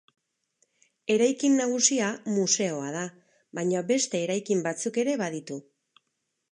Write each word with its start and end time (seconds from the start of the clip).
Eraikin 1.15 1.57
nagusia 1.59 2.07
museoa 2.39 2.89
da 2.97 3.05
baina 3.59 3.85
beste 3.93 4.27
eraikin 4.29 4.67
batzuk 4.71 5.01
ere 5.05 5.17
baditu. 5.27 5.63